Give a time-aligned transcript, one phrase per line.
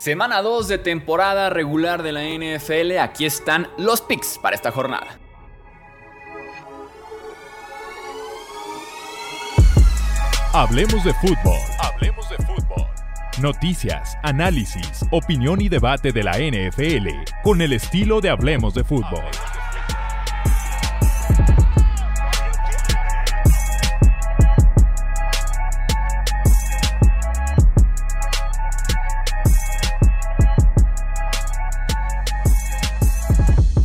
[0.00, 5.20] Semana 2 de temporada regular de la NFL, aquí están los picks para esta jornada.
[10.54, 11.58] Hablemos de fútbol.
[11.78, 12.86] Hablemos de fútbol.
[13.42, 17.08] Noticias, análisis, opinión y debate de la NFL
[17.42, 19.24] con el estilo de Hablemos de fútbol.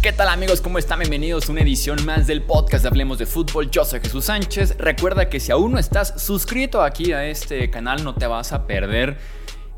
[0.06, 0.62] ¿Qué tal amigos?
[0.62, 1.00] ¿Cómo están?
[1.00, 3.72] Bienvenidos a una edición más del podcast de Hablemos de Fútbol.
[3.72, 4.78] Yo soy Jesús Sánchez.
[4.78, 8.68] Recuerda que si aún no estás suscrito aquí a este canal no te vas a
[8.68, 9.18] perder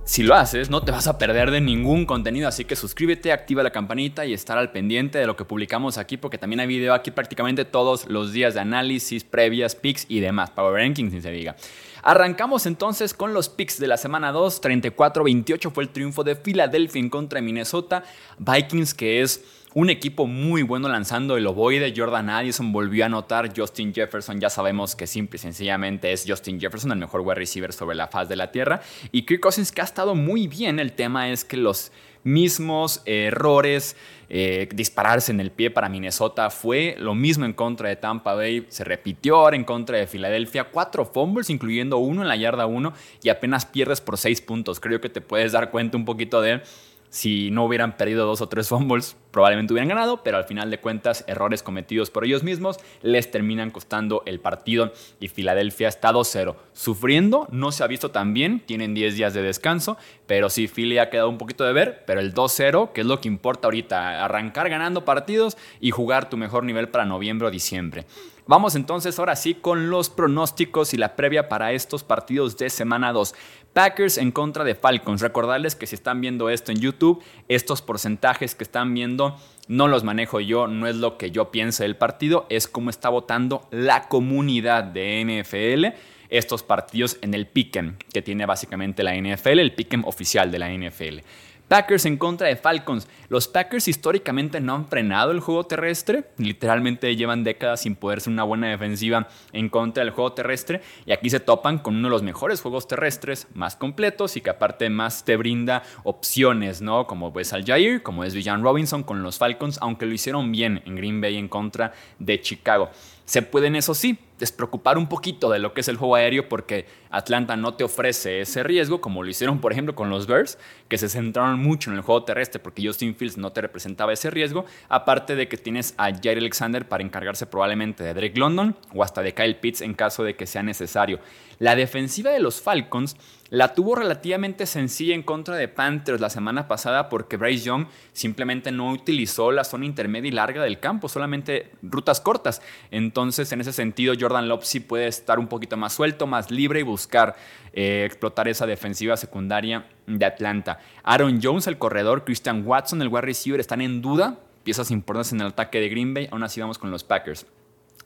[0.04, 3.64] si lo haces, no te vas a perder de ningún contenido, así que suscríbete, activa
[3.64, 6.94] la campanita y estar al pendiente de lo que publicamos aquí, porque también hay video
[6.94, 11.32] aquí prácticamente todos los días de análisis, previas, picks y demás, Power Rankings, sin se
[11.32, 11.58] diga.
[12.04, 17.02] Arrancamos entonces con los picks de la semana 2, 34-28 fue el triunfo de Filadelfia
[17.02, 18.04] en contra de Minnesota,
[18.40, 21.94] Vikings que es un equipo muy bueno lanzando el ovoide.
[21.96, 23.54] Jordan Addison volvió a anotar.
[23.56, 27.72] Justin Jefferson, ya sabemos que simple y sencillamente es Justin Jefferson, el mejor wide receiver
[27.74, 28.82] sobre la faz de la tierra.
[29.12, 30.80] Y Kirk Cousins, que ha estado muy bien.
[30.80, 31.92] El tema es que los
[32.24, 33.96] mismos errores,
[34.30, 38.66] eh, dispararse en el pie para Minnesota fue lo mismo en contra de Tampa Bay,
[38.68, 42.94] se repitió ahora en contra de Filadelfia, cuatro fumbles, incluyendo uno en la yarda 1
[43.24, 44.80] y apenas pierdes por seis puntos.
[44.82, 46.62] Creo que te puedes dar cuenta un poquito de
[47.10, 50.80] si no hubieran perdido dos o tres fumbles, probablemente hubieran ganado, pero al final de
[50.80, 56.56] cuentas, errores cometidos por ellos mismos les terminan costando el partido y Filadelfia está 2-0.
[56.74, 60.98] Sufriendo, no se ha visto tan bien, tienen 10 días de descanso, pero sí, Philly
[60.98, 64.26] ha quedado un poquito de ver, pero el 2-0, que es lo que importa ahorita,
[64.26, 68.08] arrancar ganando partidos y jugar tu mejor nivel para noviembre o diciembre.
[68.48, 73.12] Vamos entonces ahora sí con los pronósticos y la previa para estos partidos de semana
[73.12, 73.36] 2.
[73.74, 75.22] Packers en contra de Falcons.
[75.22, 79.27] Recordarles que si están viendo esto en YouTube, estos porcentajes que están viendo
[79.68, 83.10] no los manejo yo, no es lo que yo piense del partido, es cómo está
[83.10, 85.98] votando la comunidad de NFL
[86.30, 90.70] estos partidos en el Pick'em que tiene básicamente la NFL, el Pick'em oficial de la
[90.70, 91.20] NFL.
[91.68, 93.08] Packers en contra de Falcons.
[93.28, 96.24] Los Packers históricamente no han frenado el juego terrestre.
[96.38, 100.82] Literalmente llevan décadas sin poder ser una buena defensiva en contra del juego terrestre.
[101.06, 104.50] Y aquí se topan con uno de los mejores juegos terrestres más completos y que
[104.50, 107.06] aparte más te brinda opciones, ¿no?
[107.06, 110.82] Como ves al Jair, como es Villan Robinson con los Falcons, aunque lo hicieron bien
[110.86, 112.90] en Green Bay en contra de Chicago.
[113.28, 116.86] Se pueden, eso sí, despreocupar un poquito de lo que es el juego aéreo porque
[117.10, 120.58] Atlanta no te ofrece ese riesgo, como lo hicieron, por ejemplo, con los Bears,
[120.88, 124.30] que se centraron mucho en el juego terrestre porque Justin Fields no te representaba ese
[124.30, 129.04] riesgo, aparte de que tienes a Jair Alexander para encargarse probablemente de Drake London o
[129.04, 131.20] hasta de Kyle Pitts en caso de que sea necesario.
[131.60, 133.18] La defensiva de los Falcons
[133.50, 138.72] la tuvo relativamente sencilla en contra de Panthers la semana pasada porque Bryce Young simplemente
[138.72, 142.62] no utilizó la zona intermedia y larga del campo, solamente rutas cortas.
[142.92, 146.82] Entonces, en ese sentido, Jordan Love sí puede estar un poquito más suelto, más libre
[146.82, 147.36] y buscar
[147.74, 150.80] eh, explotar esa defensiva secundaria de Atlanta.
[151.04, 154.40] Aaron Jones, el corredor, Christian Watson, el wide receiver, están en duda.
[154.64, 156.28] Piezas importantes en el ataque de Green Bay.
[156.32, 157.46] Aún así vamos con los Packers.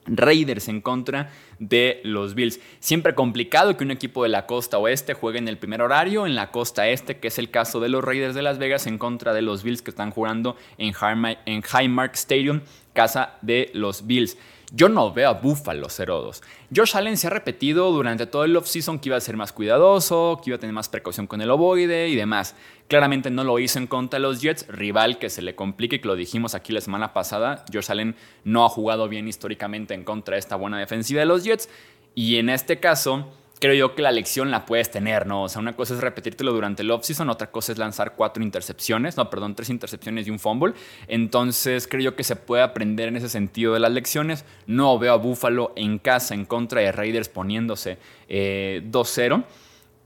[0.05, 2.59] Raiders en contra de los Bills.
[2.79, 6.35] Siempre complicado que un equipo de la costa oeste juegue en el primer horario, en
[6.35, 9.33] la costa este, que es el caso de los Raiders de Las Vegas, en contra
[9.33, 12.61] de los Bills que están jugando en Highmark Stadium,
[12.93, 14.37] casa de los Bills.
[14.73, 16.41] Yo no veo a Buffalo 0-2.
[16.73, 20.39] Josh Allen se ha repetido durante todo el offseason que iba a ser más cuidadoso,
[20.41, 22.55] que iba a tener más precaución con el ovoide y demás.
[22.87, 26.07] Claramente no lo hizo en contra de los Jets, rival que se le complique, que
[26.07, 27.65] lo dijimos aquí la semana pasada.
[27.71, 28.15] Josh Allen
[28.45, 31.67] no ha jugado bien históricamente en contra de esta buena defensiva de los Jets.
[32.15, 33.27] Y en este caso,
[33.61, 35.43] creo yo que la lección la puedes tener, ¿no?
[35.43, 39.17] O sea, una cosa es repetírtelo durante el offseason, otra cosa es lanzar cuatro intercepciones,
[39.17, 40.73] no, perdón, tres intercepciones y un fumble.
[41.07, 44.45] Entonces, creo yo que se puede aprender en ese sentido de las lecciones.
[44.65, 49.43] No veo a Buffalo en casa en contra de Raiders poniéndose 2-0.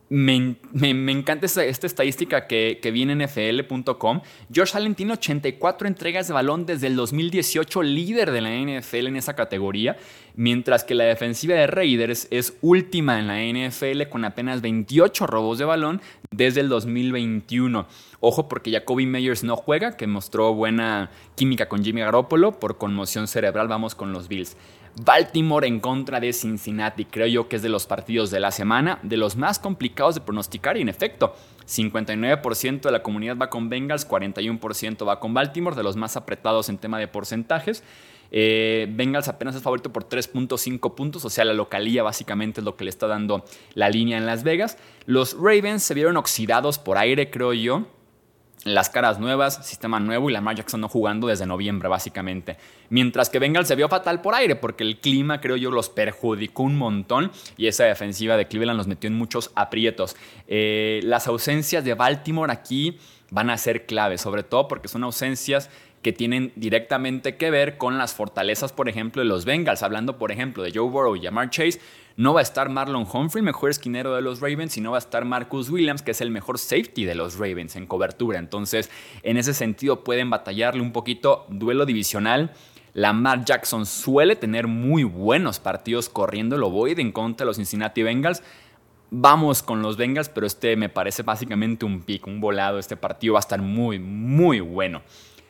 [0.08, 0.56] Me,
[1.12, 4.22] encanta esta, estadística que, que viene en NFL.com.
[4.56, 9.16] Josh Allen tiene 84 entregas de balón desde el 2018, líder de la NFL en
[9.16, 9.98] esa categoría,
[10.36, 15.58] mientras que la defensiva de Raiders es última en la NFL con apenas 28 robos
[15.58, 17.88] de balón desde el 2021.
[18.20, 23.28] Ojo porque Jacoby Meyers no juega, que mostró buena química con Jimmy Garoppolo por conmoción
[23.28, 23.68] cerebral.
[23.68, 24.56] Vamos con los Bills.
[25.04, 27.06] Baltimore en contra de Cincinnati.
[27.06, 30.22] Creo yo que es de los partidos de la semana, de los más complicados de
[30.22, 31.36] pronosticar y en efecto,
[31.68, 36.70] 59% de la comunidad va con Bengals, 41% va con Baltimore, de los más apretados
[36.70, 37.84] en tema de porcentajes.
[38.32, 42.76] Eh, Bengals apenas es favorito por 3.5 puntos, o sea, la localía básicamente es lo
[42.76, 44.78] que le está dando la línea en Las Vegas.
[45.06, 47.86] Los Ravens se vieron oxidados por aire, creo yo
[48.64, 52.58] las caras nuevas, sistema nuevo y Lamar Jackson no jugando desde noviembre, básicamente.
[52.90, 56.64] Mientras que Bengals se vio fatal por aire, porque el clima, creo yo, los perjudicó
[56.64, 60.16] un montón y esa defensiva de Cleveland los metió en muchos aprietos.
[60.48, 62.98] Eh, las ausencias de Baltimore aquí
[63.30, 65.70] van a ser clave, sobre todo porque son ausencias
[66.02, 69.82] que tienen directamente que ver con las fortalezas, por ejemplo, de los Bengals.
[69.82, 71.80] Hablando, por ejemplo, de Joe Burrow y Jamar Chase,
[72.18, 75.26] no va a estar Marlon Humphrey, mejor esquinero de los Ravens, sino va a estar
[75.26, 78.40] Marcus Williams, que es el mejor safety de los Ravens en cobertura.
[78.40, 78.90] Entonces,
[79.24, 81.46] en ese sentido, pueden batallarle un poquito.
[81.50, 82.54] Duelo divisional.
[82.94, 88.02] Lamar Jackson suele tener muy buenos partidos corriendo el ovoide en contra de los Cincinnati
[88.04, 88.42] Bengals.
[89.12, 92.80] Vamos con los Bengals, pero este me parece básicamente un pick, un volado.
[92.80, 95.02] Este partido va a estar muy, muy bueno.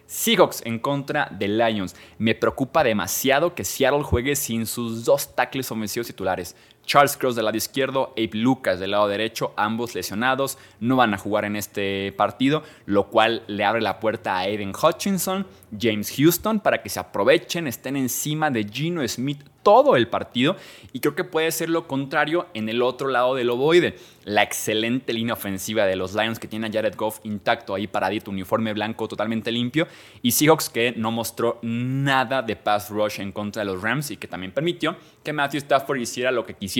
[0.08, 1.96] Seahawks en contra de Lions.
[2.18, 6.56] Me preocupa demasiado que Seattle juegue sin sus dos tackles ofensivos titulares.
[6.86, 11.18] Charles Cross del lado izquierdo, Abe Lucas del lado derecho, ambos lesionados, no van a
[11.18, 15.48] jugar en este partido, lo cual le abre la puerta a Aiden Hutchinson,
[15.78, 20.58] James Houston, para que se aprovechen, estén encima de Gino Smith todo el partido
[20.94, 23.96] y creo que puede ser lo contrario en el otro lado del ovoide.
[24.24, 28.30] La excelente línea ofensiva de los Lions que tiene a Jared Goff intacto ahí paradito,
[28.30, 29.88] uniforme blanco totalmente limpio
[30.22, 34.18] y Seahawks que no mostró nada de pass rush en contra de los Rams y
[34.18, 36.75] que también permitió que Matthew Stafford hiciera lo que quisiera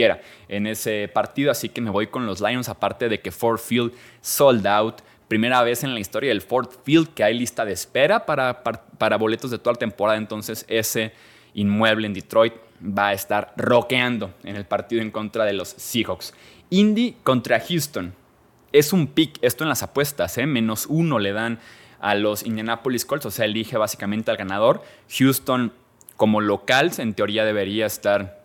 [0.48, 3.94] en ese partido, así que me voy con los Lions aparte de que Ford Field
[4.22, 8.26] sold out primera vez en la historia del Ford Field que hay lista de espera
[8.26, 11.14] para, para, boletos de toda la temporada, entonces ese
[11.54, 16.34] inmueble en Detroit va a estar roqueando en el partido en contra de los Seahawks.
[16.70, 18.14] Indy contra Houston.
[18.72, 20.46] Es un pick esto en las apuestas, ¿eh?
[20.46, 21.60] menos uno le dan
[22.02, 24.84] a los Indianapolis Colts, o sea, elige básicamente al ganador.
[25.18, 25.72] Houston
[26.18, 28.45] como local en teoría debería estar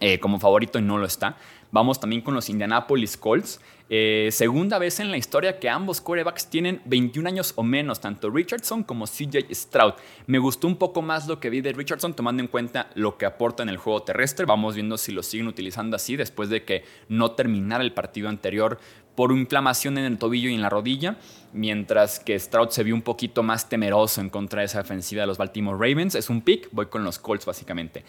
[0.00, 1.36] eh, como favorito y no lo está.
[1.70, 3.60] Vamos también con los Indianapolis Colts.
[3.88, 8.30] Eh, segunda vez en la historia que ambos quarterbacks tienen 21 años o menos, tanto
[8.30, 9.94] Richardson como CJ Stroud.
[10.26, 13.26] Me gustó un poco más lo que vi de Richardson, tomando en cuenta lo que
[13.26, 14.46] aporta en el juego terrestre.
[14.46, 18.78] Vamos viendo si lo siguen utilizando así después de que no terminara el partido anterior
[19.14, 21.18] por inflamación en el tobillo y en la rodilla,
[21.52, 25.26] mientras que Stroud se vio un poquito más temeroso en contra de esa ofensiva de
[25.26, 26.14] los Baltimore Ravens.
[26.14, 28.04] Es un pick, voy con los Colts básicamente.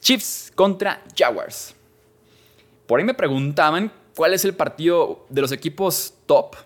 [0.00, 1.74] Chiefs contra Jaguars.
[2.86, 6.56] Por ahí me preguntaban cuál es el partido de los equipos top,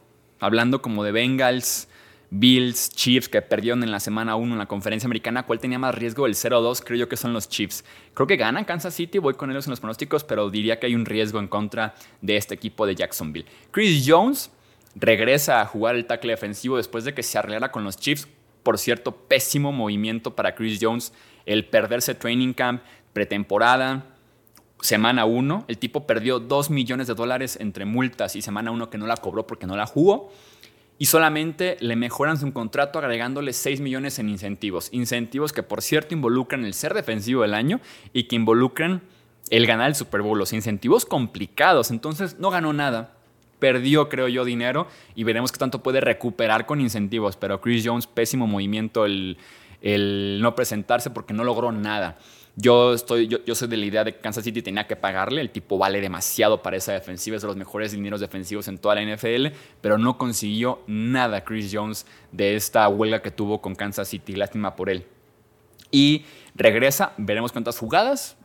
[0.41, 1.89] hablando como de Bengals,
[2.31, 5.95] Bills, Chiefs, que perdieron en la semana 1 en la conferencia americana, ¿cuál tenía más
[5.95, 6.27] riesgo?
[6.27, 7.85] El 0-2, creo yo que son los Chiefs.
[8.13, 10.95] Creo que ganan Kansas City, voy con ellos en los pronósticos, pero diría que hay
[10.95, 13.47] un riesgo en contra de este equipo de Jacksonville.
[13.71, 14.51] Chris Jones
[14.95, 18.29] regresa a jugar el tackle defensivo después de que se arreglara con los Chiefs.
[18.63, 21.13] Por cierto, pésimo movimiento para Chris Jones
[21.47, 22.83] el perderse training camp,
[23.13, 24.07] pretemporada,
[24.81, 28.99] semana 1, el tipo perdió 2 millones de dólares entre multas y semana 1 que
[28.99, 30.31] no la cobró porque no la jugó.
[31.01, 34.89] Y solamente le mejoran su contrato agregándole 6 millones en incentivos.
[34.93, 37.81] Incentivos que por cierto involucran el ser defensivo del año
[38.13, 39.03] y que involucran
[39.51, 40.39] el ganar el Super Bowl.
[40.39, 41.93] Los incentivos complicados.
[41.93, 43.15] Entonces no ganó nada.
[43.61, 47.37] Perdió, creo yo, dinero y veremos qué tanto puede recuperar con incentivos.
[47.37, 49.39] Pero Chris Jones, pésimo movimiento el,
[49.83, 52.19] el no presentarse porque no logró nada.
[52.61, 55.51] Yo, estoy, yo, soy de la idea de que Kansas City tenía que pagarle, el
[55.51, 59.03] tipo vale demasiado para esa defensiva, es de los mejores dineros defensivos en toda la
[59.15, 59.47] NFL,
[59.81, 64.75] pero no consiguió nada Chris Jones de esta huelga que tuvo con Kansas City, lástima
[64.75, 65.07] por él.
[65.91, 68.37] Y regresa, veremos cuántas jugadas,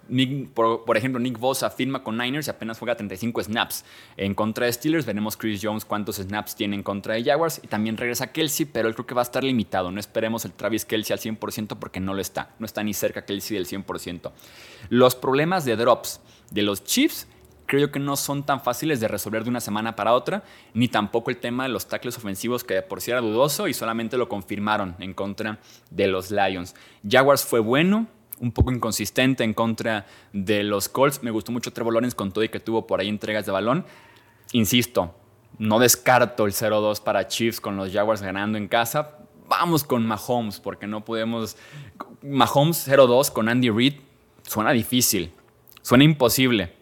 [0.53, 3.85] por, ejemplo, Nick Bosa firma con Niners y apenas juega 35 snaps
[4.17, 5.05] en contra de Steelers.
[5.05, 7.62] Veremos Chris Jones cuántos snaps tiene en contra de Jaguars.
[7.63, 9.91] Y también regresa Kelsey, pero creo que va a estar limitado.
[9.91, 12.53] No esperemos el Travis Kelsey al 100% porque no lo está.
[12.59, 14.31] No está ni cerca Kelsey del 100%.
[14.89, 16.19] Los problemas de drops
[16.51, 17.27] de los Chiefs
[17.65, 20.43] creo que no son tan fáciles de resolver de una semana para otra,
[20.74, 24.17] ni tampoco el tema de los tackles ofensivos que por sí era dudoso y solamente
[24.17, 26.75] lo confirmaron en contra de los Lions.
[27.08, 28.08] Jaguars fue bueno,
[28.39, 31.24] un poco inconsistente en contra de los Colts.
[31.24, 33.86] Me gustó mucho Trevor Lawrence con todo y que tuvo por ahí entregas de balón.
[34.51, 35.15] Insisto,
[35.58, 39.17] no descarto el 0-2 para Chiefs con los Jaguars ganando en casa.
[39.48, 41.58] Vamos con Mahomes, porque no podemos.
[42.22, 43.96] Mahomes 0-2 con Andy Reid
[44.43, 45.32] suena difícil,
[45.82, 46.74] suena imposible.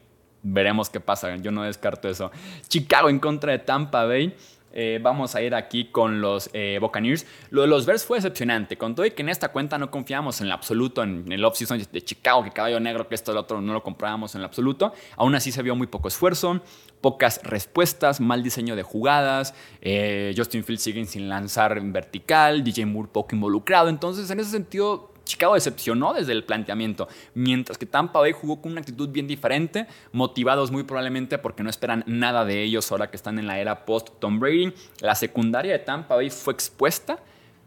[0.44, 2.32] Veremos qué pasa, yo no descarto eso.
[2.68, 4.36] Chicago en contra de Tampa Bay.
[4.74, 7.26] Eh, vamos a ir aquí con los eh, Buccaneers.
[7.50, 8.78] Lo de los Bears fue decepcionante.
[8.78, 11.82] Con todo y que en esta cuenta no confiamos en lo absoluto en el offseason
[11.92, 14.94] de Chicago, que caballo negro, que esto, el otro, no lo comprábamos en lo absoluto.
[15.18, 16.62] Aún así se vio muy poco esfuerzo,
[17.02, 19.54] pocas respuestas, mal diseño de jugadas.
[19.82, 23.90] Eh, Justin Fields sigue sin lanzar en vertical, DJ Moore poco involucrado.
[23.90, 28.74] Entonces, en ese sentido, Chicago decepcionó desde el planteamiento, mientras que Tampa Bay jugó con
[28.74, 33.16] una actitud bien diferente, motivados muy probablemente porque no esperan nada de ellos ahora que
[33.16, 34.74] están en la era post-Tom Brady.
[35.00, 37.18] La secundaria de Tampa Bay fue expuesta,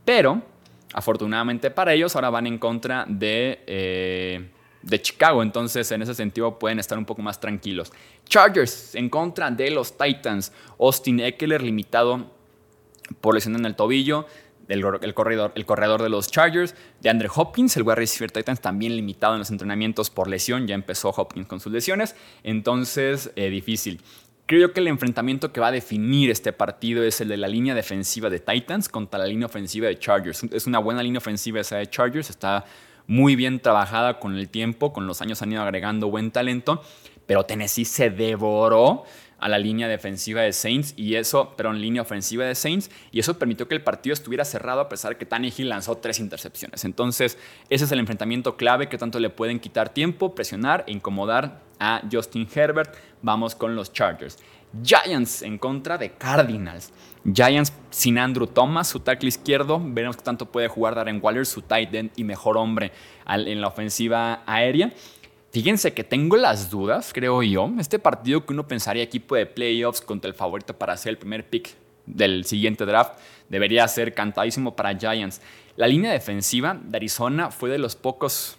[0.05, 0.43] pero
[0.93, 3.65] afortunadamente para ellos ahora van en contra de...
[3.67, 4.51] Eh,
[4.83, 5.43] de Chicago.
[5.43, 7.91] Entonces, en ese sentido, pueden estar un poco más tranquilos.
[8.27, 10.53] Chargers en contra de los Titans.
[10.79, 12.31] Austin Eckler limitado
[13.23, 14.27] por lesión en el tobillo.
[14.69, 18.97] El, corredor, el corredor de los Chargers, de Andre Hopkins, el wide receiver Titans, también
[18.97, 20.67] limitado en los entrenamientos por lesión.
[20.67, 22.17] Ya empezó Hopkins con sus lesiones.
[22.43, 24.01] Entonces, eh, difícil.
[24.47, 27.75] Creo que el enfrentamiento que va a definir este partido es el de la línea
[27.75, 30.45] defensiva de Titans contra la línea ofensiva de Chargers.
[30.53, 32.29] Es una buena línea ofensiva esa de Chargers.
[32.29, 32.67] Está
[33.07, 36.83] muy bien trabajada con el tiempo, con los años han ido agregando buen talento,
[37.27, 39.05] pero Tennessee se devoró
[39.45, 43.21] a la línea defensiva de Saints y eso, pero en línea ofensiva de Saints y
[43.21, 46.87] eso permitió que el partido estuviera cerrado a pesar de que Tannehill lanzó tres intercepciones.
[46.87, 47.37] Entonces,
[47.69, 52.01] ese es el enfrentamiento clave que tanto le pueden quitar tiempo, presionar e incomodar a
[52.11, 52.95] Justin Herbert.
[53.21, 54.39] Vamos con los Chargers.
[54.83, 56.91] Giants en contra de Cardinals.
[57.31, 59.79] Giants sin Andrew Thomas, su tackle izquierdo.
[59.79, 62.93] Veremos qué tanto puede jugar Darren Waller, su tight end y mejor hombre
[63.27, 64.91] en la ofensiva aérea.
[65.55, 67.71] Fíjense que tengo las dudas, creo yo.
[67.79, 71.49] Este partido que uno pensaría equipo de playoffs contra el favorito para ser el primer
[71.49, 75.41] pick del siguiente draft debería ser cantadísimo para Giants.
[75.77, 78.59] La línea defensiva de Arizona fue de los pocos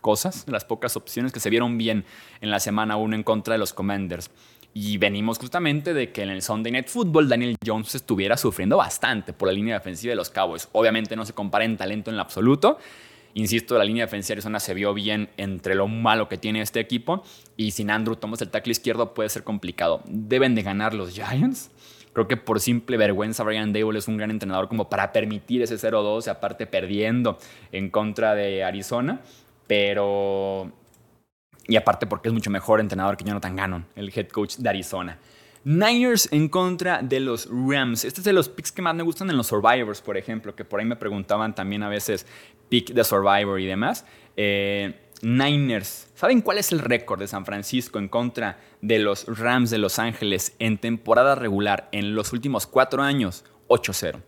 [0.00, 2.04] cosas, de las pocas opciones que se vieron bien
[2.40, 4.30] en la semana 1 en contra de los Commanders.
[4.72, 9.32] Y venimos justamente de que en el Sunday Night Football Daniel Jones estuviera sufriendo bastante
[9.32, 10.68] por la línea defensiva de los Cowboys.
[10.70, 12.78] Obviamente no se compara en talento en lo absoluto.
[13.36, 16.80] Insisto, la línea defensiva de Arizona se vio bien entre lo malo que tiene este
[16.80, 17.22] equipo.
[17.54, 20.00] Y sin Andrew Thomas el tackle izquierdo puede ser complicado.
[20.06, 21.70] Deben de ganar los Giants.
[22.14, 25.74] Creo que por simple vergüenza Brian Dable es un gran entrenador como para permitir ese
[25.74, 27.36] 0-2 y aparte perdiendo
[27.72, 29.20] en contra de Arizona.
[29.66, 30.72] Pero
[31.68, 35.18] y aparte porque es mucho mejor entrenador que Jonathan Gannon, el head coach de Arizona.
[35.66, 38.04] Niners en contra de los Rams.
[38.04, 40.64] Este es de los picks que más me gustan en los Survivors, por ejemplo, que
[40.64, 42.24] por ahí me preguntaban también a veces
[42.68, 44.06] pick de Survivor y demás.
[44.36, 46.08] Eh, Niners.
[46.14, 49.98] ¿Saben cuál es el récord de San Francisco en contra de los Rams de Los
[49.98, 53.44] Ángeles en temporada regular en los últimos cuatro años?
[53.66, 54.20] 8-0.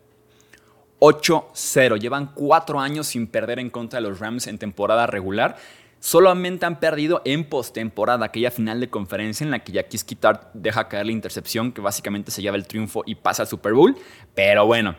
[0.99, 2.01] 8-0.
[2.01, 5.57] Llevan cuatro años sin perder en contra de los Rams en temporada regular.
[6.01, 10.89] Solamente han perdido en postemporada, aquella final de conferencia en la que Jackie Skittard deja
[10.89, 13.97] caer la intercepción que básicamente se lleva el triunfo y pasa al Super Bowl.
[14.35, 14.97] Pero bueno,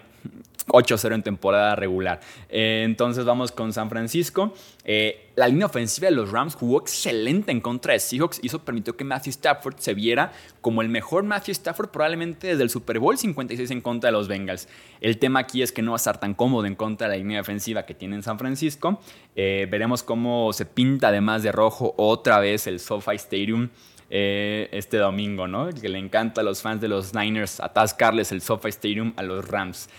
[0.70, 2.20] 8-0 en temporada regular.
[2.50, 4.54] Eh, entonces vamos con San Francisco.
[4.84, 8.64] Eh, la línea ofensiva de los Rams jugó excelente en contra de Seahawks y eso
[8.66, 13.00] permitió que Matthew Stafford se viera como el mejor Matthew Stafford probablemente desde el Super
[13.00, 14.68] Bowl 56 en contra de los Bengals.
[15.02, 17.18] El tema aquí es que no va a estar tan cómodo en contra de la
[17.18, 19.00] línea defensiva que tiene en San Francisco.
[19.36, 23.70] Eh, veremos cómo se pinta además de rojo otra vez el SoFi Stadium.
[24.10, 25.70] Este domingo, ¿no?
[25.70, 29.48] Que le encanta a los fans de los Niners atascarles el SoFi Stadium a los
[29.48, 29.90] Rams.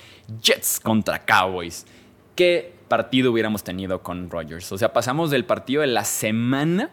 [0.42, 1.86] Jets contra Cowboys.
[2.34, 4.70] ¿Qué partido hubiéramos tenido con Rodgers?
[4.72, 6.90] O sea, pasamos del partido de la semana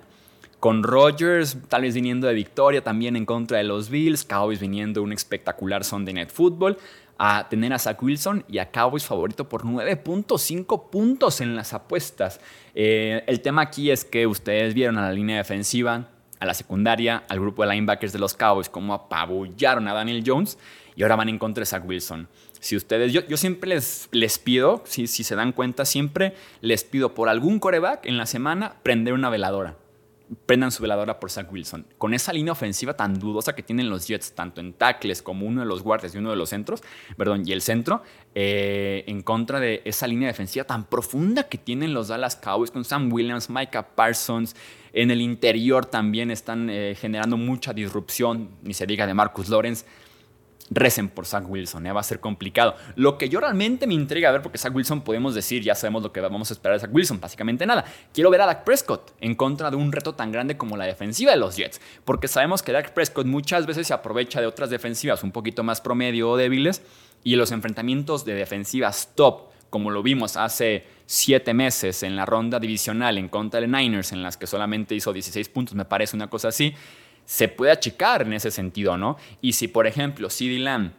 [0.59, 5.03] con Rodgers tal vez viniendo de victoria también en contra de los Bills, Cowboys viniendo
[5.03, 6.77] un espectacular Sunday Night Football,
[7.19, 12.39] a tener a Zach Wilson y a Cowboys favorito por 9.5 puntos en las apuestas.
[12.75, 16.09] Eh, el tema aquí es que ustedes vieron a la línea defensiva,
[16.39, 20.57] a la secundaria, al grupo de linebackers de los Cowboys, cómo apabullaron a Daniel Jones
[20.95, 22.27] y ahora van en contra de Zach Wilson.
[22.59, 26.83] Si ustedes, yo, yo siempre les, les pido, si, si se dan cuenta, siempre les
[26.83, 29.75] pido por algún coreback en la semana prender una veladora.
[30.45, 31.85] Prendan su veladora por Zach Wilson.
[31.97, 35.61] Con esa línea ofensiva tan dudosa que tienen los Jets, tanto en tackles como uno
[35.61, 36.83] de los guardias y uno de los centros,
[37.17, 38.03] perdón, y el centro,
[38.35, 42.83] eh, en contra de esa línea defensiva tan profunda que tienen los Dallas Cowboys con
[42.83, 44.55] Sam Williams, Micah Parsons.
[44.93, 49.85] En el interior también están eh, generando mucha disrupción, ni se diga de Marcus Lawrence
[50.69, 51.91] recen por Zach Wilson, ¿eh?
[51.91, 52.75] va a ser complicado.
[52.95, 56.03] Lo que yo realmente me intriga a ver, porque Zach Wilson podemos decir, ya sabemos
[56.03, 57.85] lo que vamos a esperar de Zach Wilson, básicamente nada.
[58.13, 61.31] Quiero ver a Dak Prescott en contra de un reto tan grande como la defensiva
[61.31, 65.23] de los Jets, porque sabemos que Dak Prescott muchas veces se aprovecha de otras defensivas
[65.23, 66.81] un poquito más promedio o débiles
[67.23, 72.59] y los enfrentamientos de defensivas top, como lo vimos hace siete meses en la ronda
[72.59, 76.29] divisional en contra de Niners, en las que solamente hizo 16 puntos, me parece una
[76.29, 76.73] cosa así
[77.27, 79.17] se puede achicar en ese sentido, ¿no?
[79.41, 80.93] Y si, por ejemplo, CD Lamb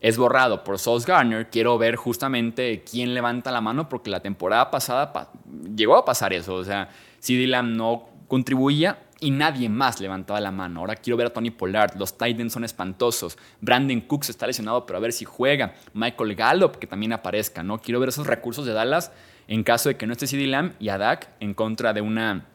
[0.00, 4.70] es borrado por Sauce Garner, quiero ver justamente quién levanta la mano, porque la temporada
[4.70, 5.12] pasada
[5.74, 6.54] llegó a pasar eso.
[6.54, 10.80] O sea, CD Lamb no contribuía y nadie más levantaba la mano.
[10.80, 11.96] Ahora quiero ver a Tony Pollard.
[11.96, 13.36] Los Titans son espantosos.
[13.60, 15.74] Brandon Cooks está lesionado, pero a ver si juega.
[15.94, 17.78] Michael Gallup, que también aparezca, ¿no?
[17.78, 19.10] Quiero ver esos recursos de Dallas
[19.48, 22.46] en caso de que no esté CD Lamb y Adak en contra de una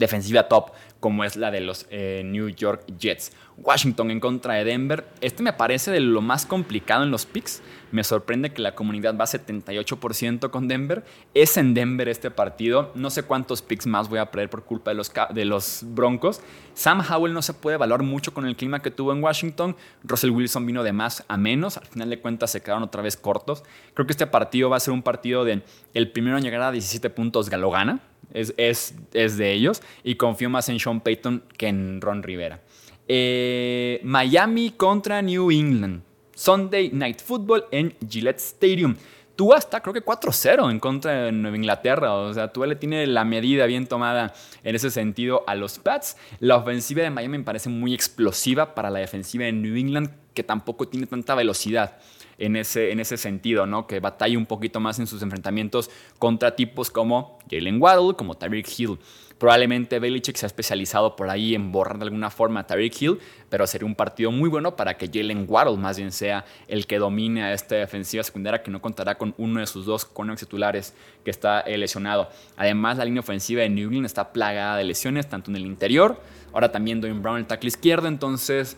[0.00, 3.32] defensiva top como es la de los eh, New York Jets.
[3.56, 5.06] Washington en contra de Denver.
[5.20, 7.62] Este me parece de lo más complicado en los picks.
[7.90, 11.04] Me sorprende que la comunidad va 78% con Denver.
[11.34, 12.90] Es en Denver este partido.
[12.94, 16.40] No sé cuántos picks más voy a perder por culpa de los, de los Broncos.
[16.74, 19.76] Sam Howell no se puede valorar mucho con el clima que tuvo en Washington.
[20.04, 21.76] Russell Wilson vino de más a menos.
[21.76, 23.62] Al final de cuentas se quedaron otra vez cortos.
[23.92, 26.72] Creo que este partido va a ser un partido de el primero en llegar a
[26.72, 28.00] 17 puntos Galo gana.
[28.32, 29.82] Es, es, es de ellos.
[30.04, 32.60] Y confío más en Sean Payton que en Ron Rivera.
[33.08, 36.02] Eh, Miami contra New England.
[36.34, 38.96] Sunday Night Football en Gillette Stadium.
[39.36, 42.14] Tua está creo que 4-0 en contra de Nueva Inglaterra.
[42.14, 46.16] O sea, Tua le tiene la medida bien tomada en ese sentido a los Pats.
[46.40, 50.42] La ofensiva de Miami me parece muy explosiva para la defensiva de New England, que
[50.42, 51.98] tampoco tiene tanta velocidad
[52.40, 53.86] en ese, en ese sentido, ¿no?
[53.86, 58.66] Que batalla un poquito más en sus enfrentamientos contra tipos como Jalen Waddle, como Tyreek
[58.76, 58.98] Hill.
[59.38, 63.18] Probablemente Belichick se ha especializado por ahí en borrar de alguna forma a Tyreek Hill,
[63.48, 66.98] pero sería un partido muy bueno para que Jalen Waddle más bien sea el que
[66.98, 70.94] domine a esta defensiva secundaria que no contará con uno de sus dos corners titulares
[71.24, 72.28] que está eh, lesionado.
[72.56, 76.20] Además, la línea ofensiva de New England está plagada de lesiones, tanto en el interior,
[76.52, 78.76] ahora también Dwayne Brown el tackle izquierdo, entonces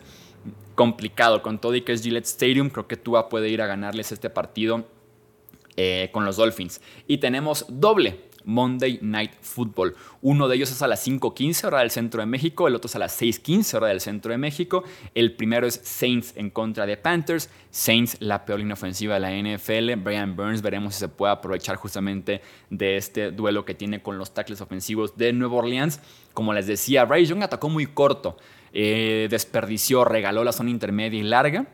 [0.75, 4.13] complicado con todo y que es Gillette Stadium, creo que Tua puede ir a ganarles
[4.13, 4.87] este partido
[5.77, 6.81] eh, con los Dolphins.
[7.07, 9.95] Y tenemos doble Monday Night Football.
[10.21, 12.97] Uno de ellos es a las 5.15 hora del centro de México, el otro es
[12.97, 14.85] a las 6.15 hora del centro de México.
[15.15, 17.51] El primero es Saints en contra de Panthers.
[17.71, 20.01] Saints, la peor línea ofensiva de la NFL.
[20.03, 24.35] Brian Burns, veremos si se puede aprovechar justamente de este duelo que tiene con los
[24.35, 26.01] tackles ofensivos de Nueva Orleans.
[26.35, 28.37] Como les decía, Bryce Young atacó muy corto,
[28.73, 31.67] eh, desperdició, regaló la zona intermedia y larga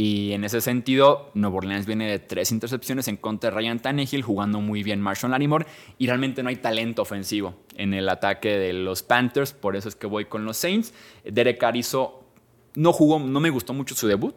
[0.00, 4.22] y en ese sentido, Nuevo Orleans viene de tres intercepciones en contra de Ryan Tannehill,
[4.22, 5.66] jugando muy bien Marshall Lattimore,
[5.98, 9.96] y realmente no hay talento ofensivo en el ataque de los Panthers, por eso es
[9.96, 10.94] que voy con los Saints.
[11.24, 12.22] Derek Carr hizo,
[12.76, 14.36] no jugó, no me gustó mucho su debut,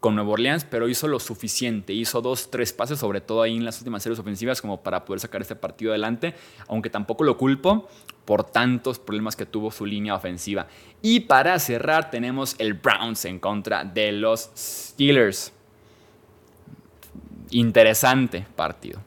[0.00, 1.92] con Nuevo Orleans, pero hizo lo suficiente.
[1.92, 5.20] Hizo dos, tres pases, sobre todo ahí en las últimas series ofensivas, como para poder
[5.20, 6.34] sacar este partido adelante,
[6.68, 7.88] aunque tampoco lo culpo
[8.24, 10.66] por tantos problemas que tuvo su línea ofensiva.
[11.02, 15.52] Y para cerrar tenemos el Browns en contra de los Steelers.
[17.50, 19.00] Interesante partido.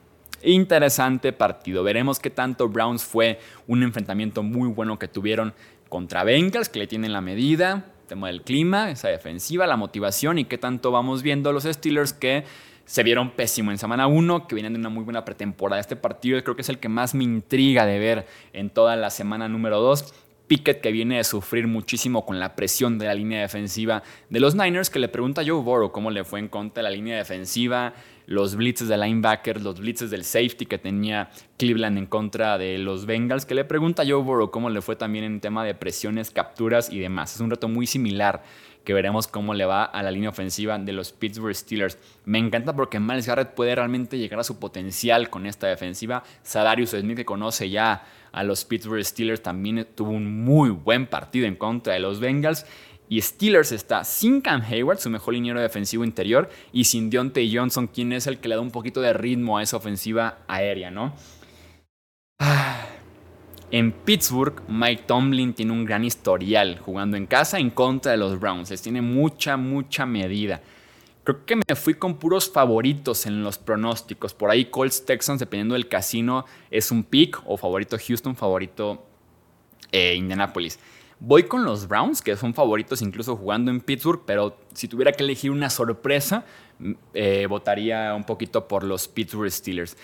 [0.43, 1.83] Interesante partido.
[1.83, 5.53] Veremos qué tanto Browns fue un enfrentamiento muy bueno que tuvieron
[5.89, 10.45] contra Bengals, que le tienen la medida tema del clima, esa defensiva, la motivación y
[10.45, 12.43] qué tanto vamos viendo los Steelers que
[12.85, 15.81] se vieron pésimo en semana 1, que vienen de una muy buena pretemporada.
[15.81, 19.09] Este partido creo que es el que más me intriga de ver en toda la
[19.09, 20.13] semana número 2.
[20.47, 24.55] Pickett que viene de sufrir muchísimo con la presión de la línea defensiva de los
[24.55, 27.17] Niners, que le pregunta a Joe Burrow cómo le fue en contra de la línea
[27.17, 27.93] defensiva,
[28.27, 33.05] los blitzes de linebacker, los blitzes del safety que tenía Cleveland en contra de los
[33.05, 36.31] Bengals, que le pregunta a Joe Burrow cómo le fue también en tema de presiones,
[36.31, 37.35] capturas y demás.
[37.35, 38.43] Es un reto muy similar
[38.85, 41.97] que veremos cómo le va a la línea ofensiva de los Pittsburgh Steelers.
[42.23, 46.23] Me encanta porque Miles Garrett puede realmente llegar a su potencial con esta defensiva.
[46.43, 51.47] Sadarius Smith, que conoce ya a los Pittsburgh Steelers, también tuvo un muy buen partido
[51.47, 52.65] en contra de los Bengals.
[53.09, 57.87] Y Steelers está sin Cam Hayward, su mejor liniero defensivo interior, y sin Deontay Johnson,
[57.87, 61.13] quien es el que le da un poquito de ritmo a esa ofensiva aérea, ¿no?
[62.39, 62.85] Ah.
[63.71, 68.39] En Pittsburgh, Mike Tomlin tiene un gran historial jugando en casa en contra de los
[68.39, 68.69] Browns.
[68.69, 70.61] Les tiene mucha, mucha medida.
[71.23, 74.35] Creo que me fui con puros favoritos en los pronósticos.
[74.35, 79.03] Por ahí Colts Texans, dependiendo del casino, es un pick o favorito Houston, favorito
[79.91, 80.79] eh, Indianapolis.
[81.19, 85.23] Voy con los Browns, que son favoritos incluso jugando en Pittsburgh, pero si tuviera que
[85.23, 86.45] elegir una sorpresa,
[86.77, 89.97] mm, eh, votaría un poquito por los Pittsburgh Steelers.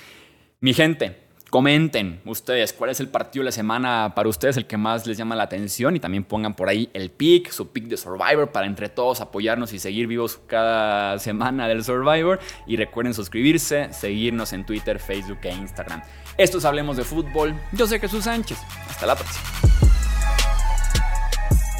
[0.62, 4.78] Mi gente, comenten ustedes cuál es el partido de la semana para ustedes, el que
[4.78, 7.98] más les llama la atención y también pongan por ahí el pick, su pick de
[7.98, 12.40] Survivor para entre todos apoyarnos y seguir vivos cada semana del Survivor.
[12.66, 16.02] Y recuerden suscribirse, seguirnos en Twitter, Facebook e Instagram.
[16.38, 17.54] Esto es Hablemos de Fútbol.
[17.74, 18.58] Yo soy Jesús Sánchez.
[18.90, 19.44] Hasta la próxima.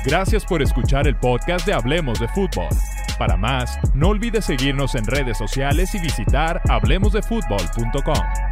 [0.06, 2.68] Gracias por escuchar el podcast de Hablemos de Fútbol.
[3.18, 8.51] Para más, no olvides seguirnos en redes sociales y visitar hablemosdefutbol.com.